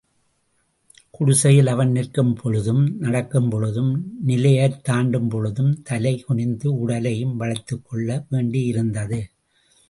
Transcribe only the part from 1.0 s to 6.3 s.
குடிசையில் அவன் நிற்கும் பொழுதும், நடக்கும் பொழுதும், நிலையைத் தாண்டும் பொழுதும் தலை